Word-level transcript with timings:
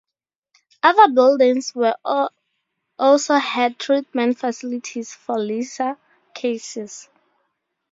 Other 0.81 1.09
buildings 1.13 1.75
were 1.75 1.95
also 2.97 3.35
had 3.35 3.77
treatment 3.77 4.39
facilities 4.39 5.13
for 5.13 5.37
lesser 5.37 5.95
cases. 6.33 7.07